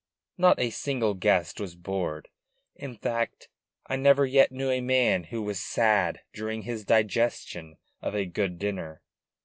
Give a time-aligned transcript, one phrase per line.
[0.35, 2.27] Not a single guest was bored;
[2.73, 3.49] in fact,
[3.85, 8.57] I never yet knew a man who was sad during his digestion of a good
[8.57, 9.03] dinner.